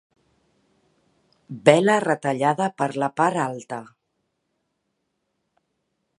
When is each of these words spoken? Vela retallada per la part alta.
Vela 1.69 1.97
retallada 2.05 2.71
per 2.81 2.89
la 3.05 3.11
part 3.21 3.43
alta. 3.45 3.81